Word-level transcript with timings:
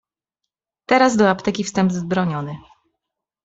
"Teraz 0.85 1.15
do 1.17 1.29
apteki 1.29 1.63
wstęp 1.63 1.91
wzbroniony." 1.91 2.57